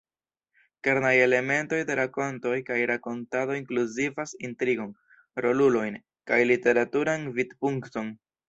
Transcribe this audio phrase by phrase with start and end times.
[0.85, 4.91] Kernaj elementoj de rakontoj kaj rakontado inkluzivas intrigon,
[5.47, 8.15] rolulojn, kaj literaturan vidpunkton.